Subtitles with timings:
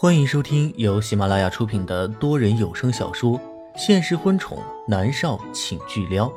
[0.00, 3.36] 欢迎收听由喜马拉雅出品的多人有声小说
[3.76, 6.28] 《现实婚宠男少请巨撩》，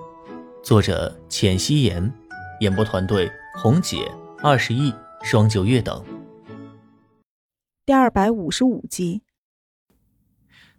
[0.64, 2.12] 作者：浅汐颜，
[2.62, 4.12] 演播团队：红姐、
[4.42, 6.04] 二十亿、双九月等。
[7.86, 9.22] 第二百五十五集，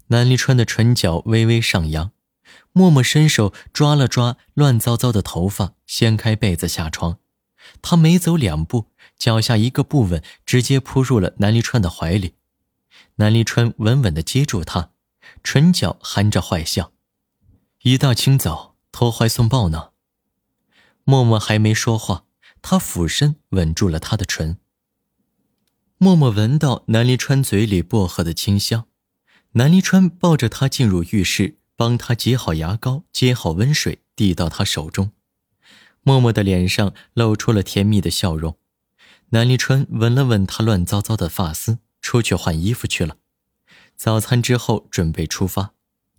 [0.09, 2.11] 南离川的唇角微微上扬，
[2.73, 7.21] 默默伸手抓了抓乱糟糟的头发，掀开被子下床。
[7.81, 8.87] 他没走两步，
[9.17, 12.35] 脚下一个不稳，直接扑入了南离川的怀里。
[13.23, 14.91] 南离川稳稳地接住他，
[15.45, 16.91] 唇角含着坏笑。
[17.83, 19.91] 一大清早投怀送抱呢。
[21.05, 22.25] 默默还没说话，
[22.63, 24.59] 他俯身吻住了他的唇。
[25.99, 28.89] 默默闻到南离川嘴里薄荷的清香，
[29.53, 35.13] 南离川抱着他进入浴室，帮他挤好牙膏，接好温水，递到他手中。
[36.03, 38.59] 默默的脸上露出了甜蜜的笑容。
[39.29, 41.79] 南离川吻了吻他乱糟糟的发丝。
[42.03, 43.17] 出去换衣服去了。
[43.97, 45.73] 早餐之后准备出发。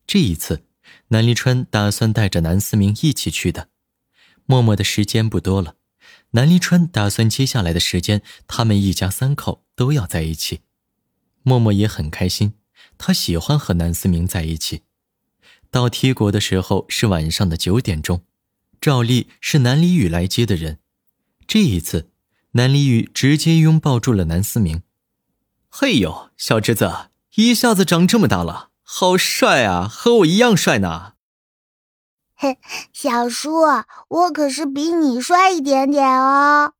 [0.07, 0.65] 这一次，
[1.09, 3.69] 南离川打算带着南思明一起去的。
[4.45, 5.75] 默默的时间不多了，
[6.31, 10.61] 南离川打算接下来的时间，他们一家三口都要在一起。
[11.43, 12.53] 默默也很开心，
[12.97, 14.83] 他喜欢和南思明在一起。
[15.69, 18.23] 到梯国的时候是晚上的九点钟，
[18.79, 20.79] 照例是南离宇来接的人。
[21.47, 22.11] 这一次，
[22.51, 24.83] 南离宇直接拥抱住了南思明。
[25.75, 31.13] 嘿呦，小侄子一下子长这么大了，好帅啊，和我一样帅呢。
[32.35, 32.59] 嘿，
[32.93, 33.63] 小叔，
[34.07, 36.75] 我可是比你帅一点点哦。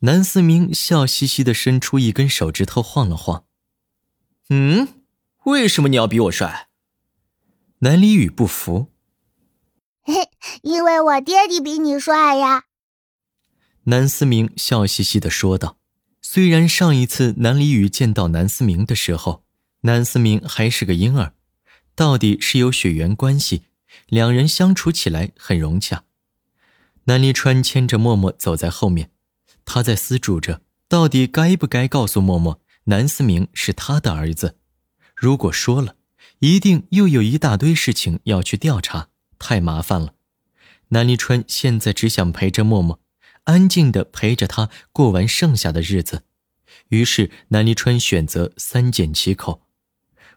[0.00, 3.44] 南思明笑嘻嘻的伸出一根手指头晃了晃。
[4.48, 4.88] 嗯，
[5.44, 6.70] 为什么你要比我帅？
[7.78, 8.88] 南离宇不服。
[10.02, 10.28] 嘿，
[10.62, 12.64] 因为我爹地比你帅呀。
[13.84, 15.77] 南思明笑嘻嘻的说道。
[16.30, 19.44] 虽然上一次南离宇见到南思明的时候，
[19.80, 21.32] 南思明还是个婴儿，
[21.94, 23.62] 到底是有血缘关系，
[24.08, 26.04] 两人相处起来很融洽。
[27.04, 29.10] 南离川牵着默默走在后面，
[29.64, 34.58] 他在思忖着，到底该不该告诉默默南思明是他的儿子。
[35.16, 35.96] 如果说了，
[36.40, 39.08] 一定又有一大堆事情要去调查，
[39.38, 40.12] 太麻烦了。
[40.88, 43.00] 南离川现在只想陪着默默。
[43.44, 46.24] 安静的陪着他过完剩下的日子，
[46.88, 49.62] 于是南离川选择三缄其口，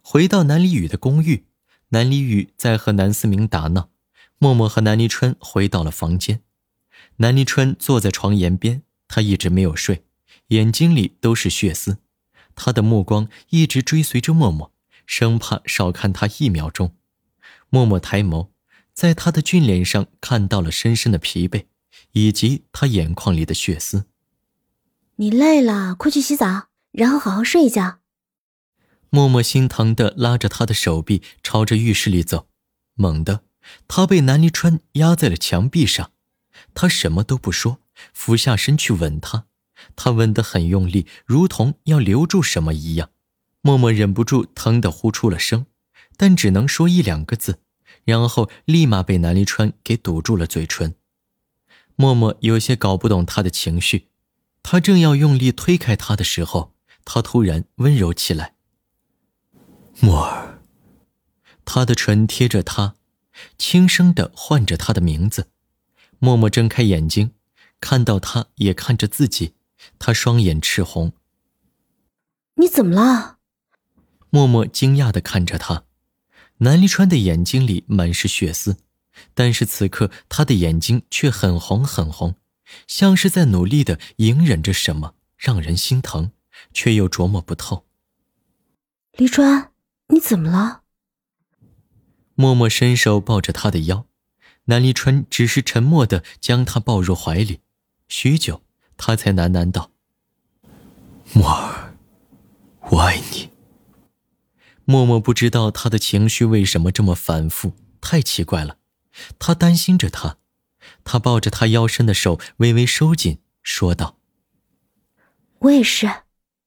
[0.01, 1.45] 回到南离宇的公寓。
[1.89, 3.89] 南离宇在和南思明打闹，
[4.37, 6.41] 默默和南离川回到了房间。
[7.17, 10.03] 南离川坐在床沿边，他一直没有睡，
[10.47, 11.97] 眼睛里都是血丝，
[12.55, 14.73] 他的目光一直追随着默默，
[15.05, 16.95] 生怕少看他一秒钟。
[17.69, 18.49] 默默抬眸，
[18.93, 21.65] 在他的俊脸上看到了深深的疲惫。
[22.13, 24.05] 以及他眼眶里的血丝。
[25.21, 27.99] 你累了，快去洗澡，然后好好睡一觉。
[29.11, 32.47] 默默心疼的拉着他的手臂朝着浴室里走，
[32.95, 33.43] 猛地，
[33.87, 36.09] 他被南离川压在了墙壁上。
[36.73, 37.77] 他什么都不说，
[38.15, 39.45] 俯下身去吻他。
[39.95, 43.11] 他吻得很用力，如同要留住什么一样。
[43.61, 45.67] 默默忍不住疼得呼出了声，
[46.17, 47.59] 但只能说一两个字，
[48.05, 50.95] 然后立马被南离川给堵住了嘴唇。
[51.95, 54.07] 默默有些搞不懂他的情绪，
[54.63, 56.73] 他正要用力推开他的时候，
[57.03, 58.55] 他突然温柔起来。
[59.99, 60.61] 默儿，
[61.65, 62.95] 他的唇贴着他，
[63.57, 65.49] 轻声的唤着他的名字。
[66.19, 67.33] 默默睁开眼睛，
[67.79, 69.55] 看到他也看着自己，
[69.97, 71.13] 他双眼赤红。
[72.55, 73.37] 你怎么了？
[74.29, 75.85] 默默惊讶的看着他，
[76.59, 78.77] 南离川的眼睛里满是血丝。
[79.33, 82.35] 但是此刻，他的眼睛却很红很红，
[82.87, 86.31] 像是在努力的隐忍着什么，让人心疼，
[86.73, 87.85] 却又琢磨不透。
[89.13, 89.71] 黎川，
[90.07, 90.81] 你怎么了？
[92.35, 94.05] 默默伸手抱着他的腰，
[94.65, 97.59] 南黎川只是沉默的将他抱入怀里，
[98.07, 98.63] 许久，
[98.97, 99.91] 他才喃喃道
[101.33, 101.95] ：“默儿，
[102.89, 103.49] 我爱你。”
[104.85, 108.77] 默默不知道他的情绪为什么这么反复，太奇怪了。
[109.37, 110.37] 他担心着他，
[111.03, 114.17] 他抱着他腰身的手微微收紧，说道
[115.59, 116.09] ：“我也是，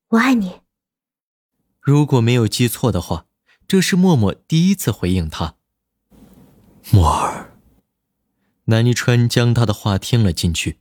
[0.08, 0.60] 我爱你。”
[1.80, 3.26] 如果没有记错的话，
[3.66, 5.56] 这是默默第一次回应他。
[6.90, 7.52] 默儿。
[8.66, 10.78] 南泥川将他的话听了进去，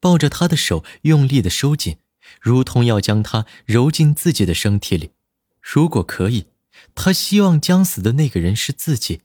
[0.00, 1.96] 抱着他的手用力的收紧，
[2.40, 5.12] 如同要将他揉进自己的身体里。
[5.60, 6.48] 如果可以，
[6.94, 9.22] 他希望将死的那个人是自己。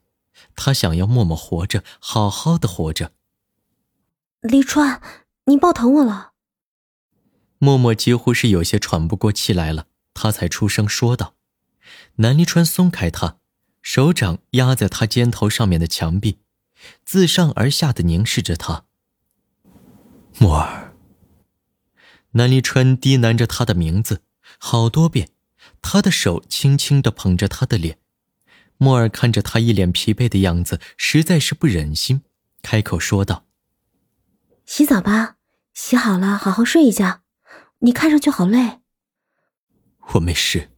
[0.56, 3.12] 他想要默默活着，好好的活着。
[4.42, 5.02] 黎川，
[5.46, 6.34] 你抱疼我了。
[7.58, 11.34] 默默几乎是有些喘不过气来了，他才出声说道。
[12.18, 13.40] 南离川松开他，
[13.82, 16.38] 手掌压在他肩头上面的墙壁，
[17.04, 18.86] 自上而下的凝视着他。
[20.38, 20.94] 莫儿。
[22.32, 24.22] 南离川低喃着他的名字
[24.60, 25.30] 好多遍，
[25.82, 27.98] 他的手轻轻的捧着他的脸。
[28.78, 32.22] 莫儿看着他一脸疲惫的样子，实在是不忍心，
[32.62, 33.46] 开口说道
[34.68, 35.38] ：“洗澡吧，
[35.74, 37.22] 洗好了好好睡一觉。
[37.80, 38.82] 你看上去好累。”
[40.14, 40.72] 我没事。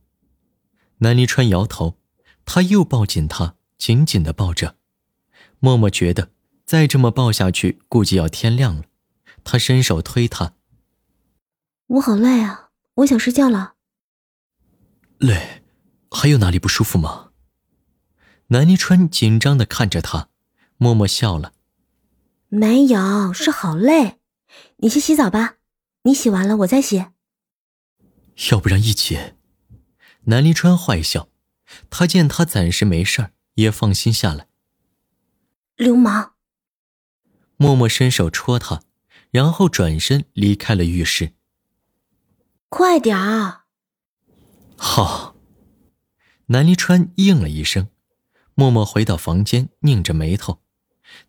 [0.99, 1.97] 南离川摇头，
[2.45, 4.77] 他又抱紧他，紧紧的抱着。
[5.59, 6.31] 默默觉得
[6.65, 8.83] 再这么抱下去，估计要天亮了。
[9.43, 10.53] 他伸手推他
[11.87, 13.73] ：“我好累啊，我想睡觉了。”
[15.17, 15.63] 累？
[16.11, 17.31] 还有哪里不舒服吗？
[18.47, 20.29] 南泥川紧张的看着他，
[20.77, 21.53] 默默笑了。
[22.49, 24.19] 没有，是好累。
[24.77, 25.57] 你去洗澡吧，
[26.03, 27.05] 你洗完了我再洗。
[28.51, 29.35] 要不然一起？
[30.23, 31.29] 南离川坏笑，
[31.89, 34.47] 他见他暂时没事儿，也放心下来。
[35.75, 36.33] 流氓！
[37.57, 38.81] 默默伸手戳他，
[39.31, 41.33] 然后转身离开了浴室。
[42.69, 43.65] 快点儿！
[44.75, 45.35] 好。
[46.47, 47.89] 南离川应了一声。
[48.55, 50.61] 默默回到房间，拧着眉头。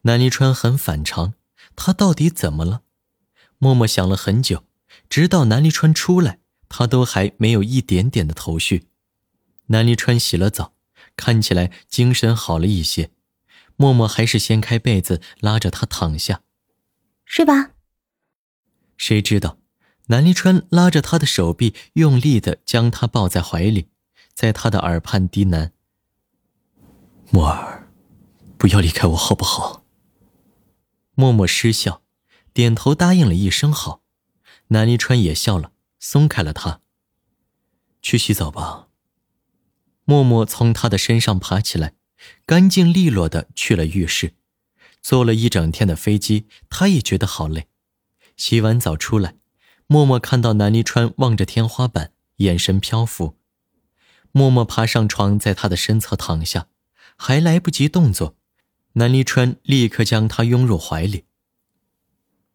[0.02, 1.34] 南离川很反常，
[1.76, 2.82] 他到底怎么了？
[3.58, 4.64] 默默想了很久，
[5.08, 6.38] 直到南离川出来，
[6.68, 8.88] 他都还没有一点点的头绪。
[9.66, 10.74] 南离川洗了澡，
[11.16, 13.10] 看起来精神好了一些。
[13.76, 16.42] 默默还是掀开被子，拉着他躺下，
[17.24, 17.70] 睡吧。
[18.98, 19.58] 谁知道，
[20.08, 23.88] 南离川拉着他的手臂，用力的将他抱在怀里，
[24.34, 25.70] 在他的耳畔低喃。
[27.30, 27.79] 默儿，
[28.60, 29.86] 不要离开我，好不好？
[31.14, 32.02] 默默失笑，
[32.52, 34.02] 点头答应了一声好。
[34.66, 36.82] 南离川也笑了，松开了他。
[38.02, 38.88] 去洗澡吧。
[40.04, 41.94] 默默从他的身上爬起来，
[42.44, 44.34] 干净利落的去了浴室。
[45.00, 47.66] 坐了一整天的飞机，他也觉得好累。
[48.36, 49.36] 洗完澡出来，
[49.86, 53.38] 默默看到南离川望着天花板，眼神漂浮。
[54.32, 56.66] 默默爬上床，在他的身侧躺下。
[57.16, 58.36] 还来不及动作，
[58.94, 61.24] 南离川立刻将她拥入怀里。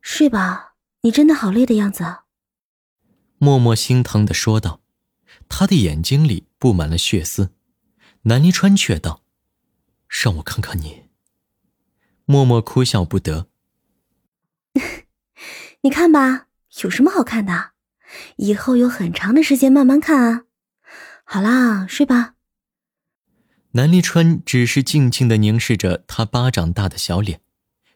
[0.01, 2.03] 睡吧，你真的好累的样子。
[3.37, 4.81] 默默心疼的说道，
[5.49, 7.53] 他的眼睛里布满了血丝。
[8.23, 9.23] 南离川却道
[10.07, 11.05] ：“让我看看你。”
[12.25, 13.47] 默默哭笑不得。
[15.81, 16.47] 你看吧，
[16.83, 17.71] 有什么好看的？
[18.37, 20.45] 以后有很长的时间慢慢看啊。
[21.23, 22.34] 好啦，睡吧。
[23.75, 27.41] 南离川只是静静的凝视着他巴掌大的小脸，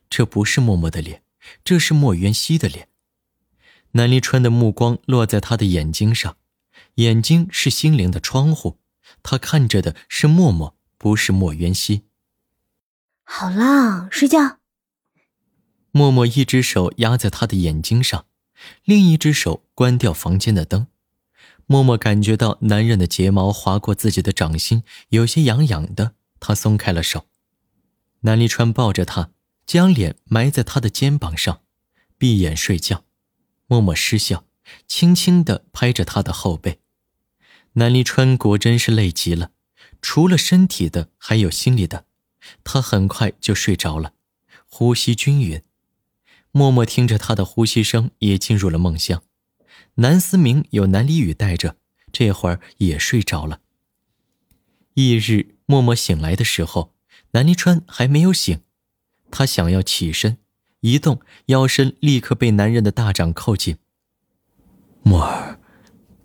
[0.10, 1.24] 这不是默默的脸，
[1.64, 2.90] 这是莫渊熙的脸。
[3.92, 6.36] 南离川的目光落在他的眼睛上，
[6.96, 8.78] 眼睛是心灵的窗户，
[9.24, 12.04] 他看着的是默默，不是莫渊熙。
[13.24, 14.58] 好啦，睡觉。
[15.92, 18.26] 默默一只手压在他的眼睛上，
[18.84, 20.88] 另一只手关掉房间的灯。
[21.72, 26.16] 默默感觉到男人的睫毛划过自己的掌心，有些痒痒的。
[26.40, 27.28] 他松开了手，
[28.22, 29.30] 南离川抱着他，
[29.68, 31.62] 将脸埋在他的肩膀上，
[32.18, 33.06] 闭眼睡觉。
[33.68, 34.46] 默默失笑，
[34.88, 36.80] 轻轻地拍着他的后背。
[37.74, 39.52] 南离川果真是累极了，
[40.02, 42.06] 除了身体的，还有心里的。
[42.64, 44.14] 他很快就睡着了，
[44.68, 45.62] 呼吸均匀。
[46.52, 49.22] 默默听着他的呼吸声，也进入了梦乡。
[50.00, 51.76] 南思明有南离雨带着，
[52.14, 53.60] 这会儿也睡着了。
[54.94, 56.96] 翌日，默默醒来的时候，
[57.32, 58.62] 南离川还没有醒。
[59.30, 60.38] 他想要起身，
[60.80, 63.78] 一动腰身立刻被男人的大掌扣紧。
[65.04, 65.60] 默儿，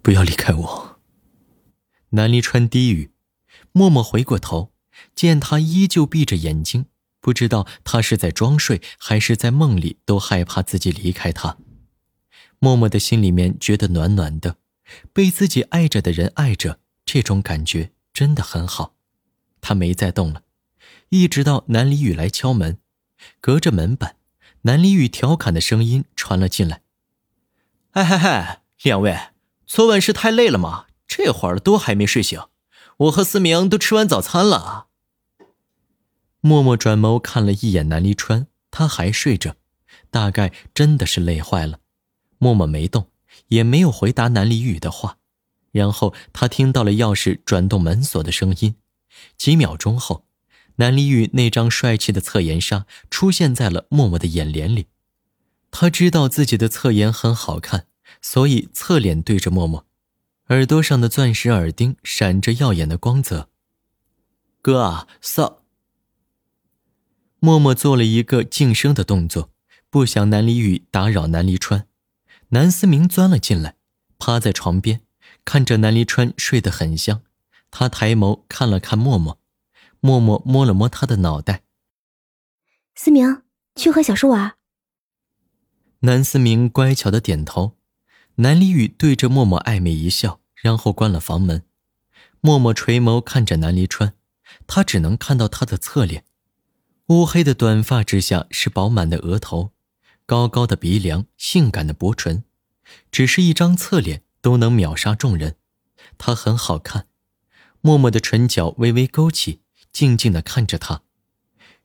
[0.02, 1.00] 不要离开我。
[2.10, 3.10] 南离川低语。
[3.72, 4.72] 默默回过头，
[5.16, 6.86] 见他依旧闭着眼睛，
[7.20, 11.58] 不知道他是在装睡还是在梦里，都害怕自己离开他。
[12.64, 14.56] 默默的心里面觉得暖暖的，
[15.12, 18.94] 被自己爱着的人爱着，这种感觉真的很好。
[19.60, 20.44] 他没再动了，
[21.10, 22.78] 一直到南离雨来敲门，
[23.42, 24.16] 隔着门板，
[24.62, 26.80] 南离雨调侃的声音传了进来
[27.92, 29.14] ：“哎嗨嗨，两位，
[29.66, 30.86] 昨晚是太累了吗？
[31.06, 32.40] 这会儿都还没睡醒，
[32.96, 34.86] 我和思明都吃完早餐了。”
[36.40, 39.54] 默默转眸看了一眼南离川，他还睡着，
[40.10, 41.80] 大概真的是累坏了。
[42.38, 43.10] 默默没动，
[43.48, 45.18] 也没有回答南离雨的话。
[45.72, 48.76] 然后他听到了钥匙转动门锁的声音。
[49.36, 50.24] 几秒钟后，
[50.76, 54.86] 南离雨那张帅气的侧颜杀出现在了默默的眼帘里。
[55.70, 57.86] 他知道自己的侧颜很好看，
[58.22, 59.86] 所以侧脸对着默默
[60.50, 63.48] ：“耳朵上的钻石耳钉闪着耀眼的光泽。
[64.62, 65.62] 哥啊，扫。
[67.40, 69.50] 默默做了一个噤声的动作，
[69.90, 71.88] 不想南离宇打扰南离川。
[72.54, 73.74] 南思明钻了进来，
[74.16, 75.00] 趴在床边，
[75.44, 77.22] 看着南离川睡得很香。
[77.72, 79.40] 他抬眸看了看默默，
[79.98, 81.64] 默默摸了摸他的脑袋。
[82.94, 83.42] 思明，
[83.74, 84.54] 去和小叔玩。
[86.00, 87.76] 南思明乖巧的点头。
[88.36, 91.64] 南离宇对着默默暧昧一笑，然后关了房门。
[92.40, 94.14] 默默垂眸看着南离川，
[94.68, 96.24] 他只能看到他的侧脸。
[97.08, 99.72] 乌黑的短发之下是饱满的额头，
[100.26, 102.44] 高高的鼻梁，性感的薄唇，
[103.10, 105.56] 只是一张侧脸都能秒杀众人。
[106.16, 107.08] 他很好看。
[107.82, 109.60] 默默的唇角微微勾起，
[109.92, 111.02] 静静的看着他。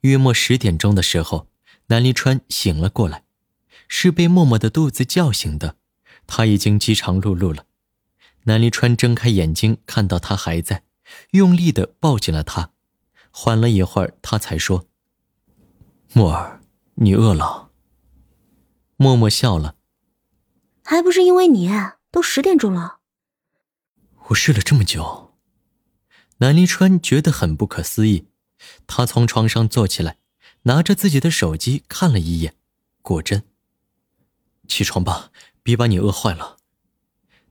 [0.00, 1.48] 约莫十点钟的时候，
[1.88, 3.24] 南离川醒了过来，
[3.86, 5.76] 是被默默的肚子叫醒的。
[6.26, 7.66] 他已经饥肠辘辘了。
[8.44, 10.84] 南离川睁开眼睛，看到他还在，
[11.32, 12.70] 用力的抱紧了他。
[13.30, 14.86] 缓了一会儿，他才说。
[16.14, 16.62] 默儿，
[16.94, 17.69] 你饿了。
[19.02, 19.76] 默默笑了，
[20.84, 21.70] 还不是因为你，
[22.10, 22.98] 都十点钟了。
[24.26, 25.32] 我睡了这么久。
[26.40, 28.26] 南离川觉得很不可思议，
[28.86, 30.18] 他从床上坐起来，
[30.64, 32.54] 拿着自己的手机看了一眼，
[33.00, 33.44] 果真。
[34.68, 35.30] 起床吧，
[35.62, 36.58] 别把你饿坏了。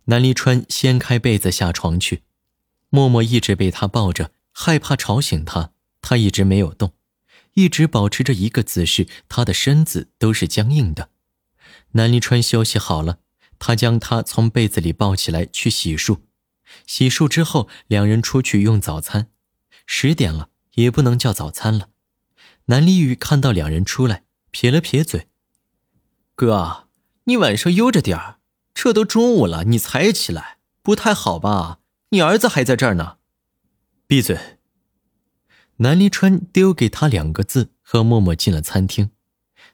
[0.05, 2.21] 南离川掀开被子下床去，
[2.89, 6.93] 默默一直被他抱着，害怕吵醒他，他一直没有动。
[7.53, 11.09] 一直保持着一个姿势，他的身子都是僵硬的。
[11.91, 13.19] 南离川休息好了，
[13.57, 16.19] 他将他从被子里抱起来去洗漱。
[16.85, 19.31] 洗漱之后，两人出去用早餐。
[19.85, 21.89] 十点了，也不能叫早餐了。
[22.65, 25.27] 南离宇看到两人出来，撇了撇嘴
[26.35, 26.87] ：“哥，
[27.23, 28.37] 你晚上悠着点儿，
[28.73, 31.79] 这都中午了，你才起来，不太好吧？
[32.09, 33.17] 你儿子还在这儿呢。”
[34.05, 34.59] 闭嘴。
[35.77, 39.11] 南离川丢给他两个字，和默默进了餐厅。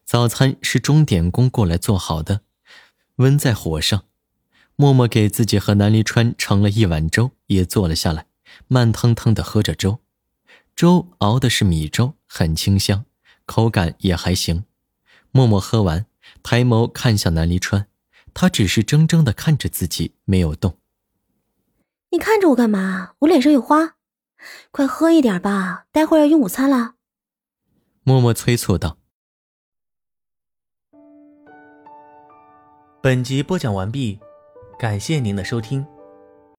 [0.05, 2.41] 早餐是钟点工过来做好的，
[3.15, 4.05] 温在火上。
[4.75, 8.27] 默默给自己和南离川盛了一碗粥，也坐了下来，
[8.67, 9.99] 慢腾腾的喝着粥。
[10.75, 13.05] 粥熬的是米粥，很清香，
[13.45, 14.65] 口感也还行。
[15.31, 16.05] 默默喝完，
[16.43, 17.87] 抬眸看向南离川，
[18.33, 20.77] 他只是怔怔的看着自己，没有动。
[22.11, 23.13] 你看着我干嘛？
[23.19, 23.95] 我脸上有花。
[24.69, 26.95] 快喝一点吧，待会儿要用午餐了。
[28.03, 28.99] 默默催促道。
[33.05, 34.17] 本集播讲完毕，
[34.79, 35.85] 感谢您的收听。